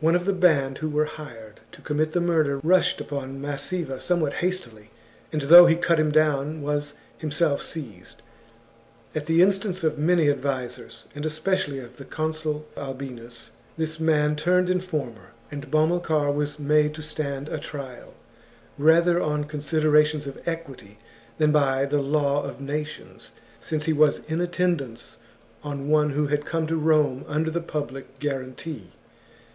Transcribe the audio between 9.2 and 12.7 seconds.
the instance of many advisers, and especially of the Consul